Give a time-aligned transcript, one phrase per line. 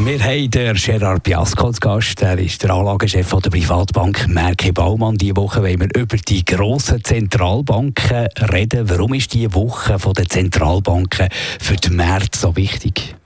[0.00, 2.22] wir haben den Gerard Piasco als Gast.
[2.22, 5.16] Er ist der Anlagechef der Privatbank Merke Baumann.
[5.16, 8.88] Diese Woche wollen wir über die grossen Zentralbanken reden.
[8.88, 11.28] Warum ist diese Woche von den Zentralbanken
[11.58, 13.16] für den März so wichtig?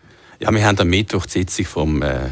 [0.41, 2.31] Ja, wir haben am Mittwoch die Sitzung vom äh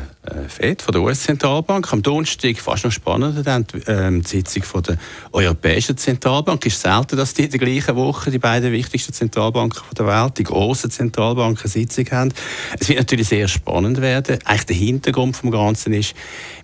[0.48, 1.92] FED, von der US-Zentralbank.
[1.92, 4.98] Am Donnerstag, fast noch spannender, dann ähm, die Sitzung von der
[5.32, 6.64] Europäischen Zentralbank.
[6.66, 10.38] Es ist selten, dass die in der gleichen Woche die beiden wichtigsten Zentralbanken der Welt,
[10.38, 12.34] die grossen Zentralbanken, eine Sitzung haben.
[12.78, 14.38] Es wird natürlich sehr spannend werden.
[14.44, 16.14] Eigentlich der Hintergrund vom Ganzen ist,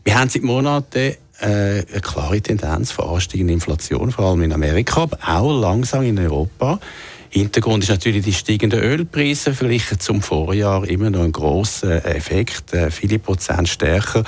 [0.05, 5.03] wir haben seit Monaten äh, eine klare Tendenz von ansteigender Inflation, vor allem in Amerika,
[5.03, 6.79] aber auch langsam in Europa.
[7.39, 12.91] Hintergrund ist natürlich die steigenden Ölpreise verglichen zum Vorjahr immer noch ein großer Effekt, äh,
[12.91, 14.25] viele Prozent stärker.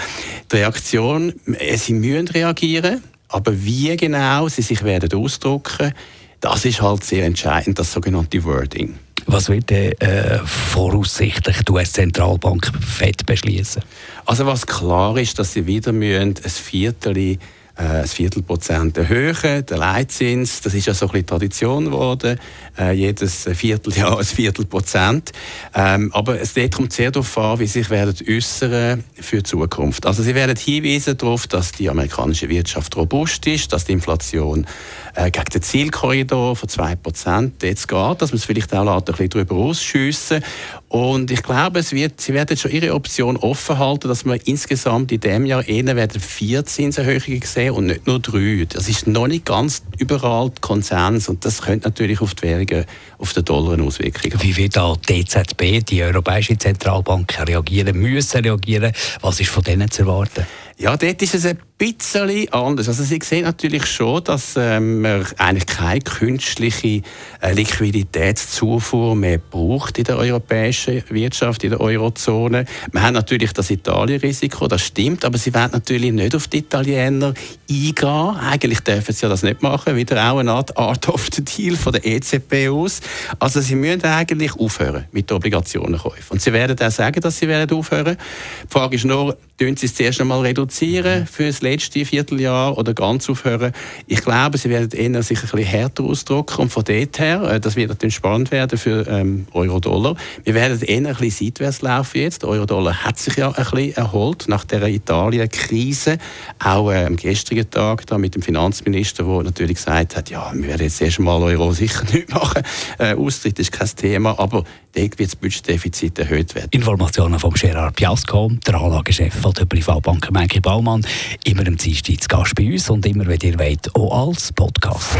[0.52, 5.94] Die Reaktion, äh, sie müssen reagieren, aber wie genau sie sich werden ausdrücken,
[6.40, 8.98] das ist halt sehr entscheidend, das sogenannte Wording.
[9.24, 13.82] Was wird denn äh, voraussichtlich die US-Zentralbank FED beschließen?
[14.26, 17.38] Also was klar ist, dass sie wieder müssen ein Viertel
[17.78, 19.64] äh, ein Viertelprozent erhöhen.
[19.66, 22.38] Der Leitzins, das ist ja so ein Tradition geworden,
[22.78, 25.32] äh, jedes Vierteljahr ein Viertelprozent.
[25.74, 30.06] Ähm, aber es kommt sehr darauf an, wie sie sich werden äußern für die Zukunft.
[30.06, 34.66] Also sie werden hinweisen darauf, dass die amerikanische Wirtschaft robust ist, dass die Inflation
[35.14, 39.28] äh, gegen den Zielkorridor von 2% jetzt geht, dass man es vielleicht auch ein bisschen
[39.28, 40.42] darüber ausschiessen
[40.88, 45.12] und ich glaube, es wird, sie werden schon ihre Option offen halten, dass wir insgesamt
[45.12, 48.64] in diesem Jahr eher werden vier Zinserhöhungen sehen und nicht nur drei.
[48.66, 52.86] Das ist noch nicht ganz überall Konsens und das könnte natürlich auf die Währungen,
[53.18, 54.42] auf den Dollar eine Auswirkung haben.
[54.42, 58.92] Wie wird da die EZB, die Europäische Zentralbank, reagieren, müssen reagieren?
[59.20, 60.46] Was ist von denen zu erwarten?
[60.80, 62.86] Ja, dort ist es ein bisschen anders.
[62.88, 67.02] Also Sie sehen natürlich schon, dass ähm, man eigentlich keine künstliche
[67.40, 72.64] äh, Liquiditätszufuhr mehr braucht in der europäischen Wirtschaft, in der Eurozone.
[72.92, 77.34] Wir haben natürlich das Italien-Risiko, das stimmt, aber Sie werden natürlich nicht auf die Italiener
[77.68, 78.36] eingehen.
[78.40, 81.74] Eigentlich dürfen Sie ja das nicht machen, wieder auch eine Art Art of the Deal
[81.76, 83.00] von der EZB aus.
[83.40, 86.30] Also Sie müssen eigentlich aufhören mit Obligationenkäufen.
[86.30, 88.16] Und Sie werden auch sagen, dass Sie werden aufhören.
[88.64, 92.94] Die Frage ist nur, tun Sie es zuerst einmal reduzieren für das letzte Vierteljahr oder
[92.94, 93.72] ganz aufhören?
[94.06, 97.60] Ich glaube, Sie werden eher sich ein bisschen härter ausdrücken und von dort her, äh,
[97.60, 100.16] das wird natürlich spannend werden für ähm, Euro-Dollar.
[100.44, 102.42] Wir werden eher ein bisschen seitwärts laufen jetzt.
[102.42, 106.18] Der Euro-Dollar hat sich ja ein bisschen erholt nach der Italien-Krise.
[106.62, 110.68] Auch äh, am gestrigen Tag da mit dem Finanzminister, der natürlich gesagt hat, ja, wir
[110.68, 112.62] werden jetzt erst mal Euro sicher nicht machen.
[112.98, 114.64] Äh, Austritt ist kein Thema, aber
[114.94, 116.68] dort wird das Budgetdefizit erhöht werden.
[116.72, 121.06] Informationen vom Gerard Piasco, der Anlagechef der Privatbank Maggie Baumann.
[121.44, 125.16] Immer im Dienstag Gast bei uns und immer, wenn ihr wollt, auch als Podcast.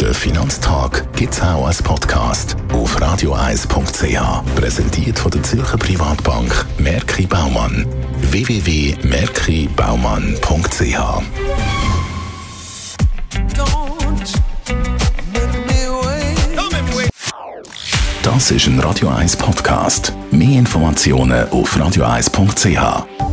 [0.00, 4.44] Der Finanztag gibt es auch als Podcast auf radioeis.ch.
[4.56, 7.86] Präsentiert von der Zürcher Privatbank Merki Baumann.
[8.30, 11.22] www.merkibaumann.ch
[18.22, 20.12] Das ist ein Radio 1 Podcast.
[20.30, 23.29] Mehr Informationen auf radioeis.ch.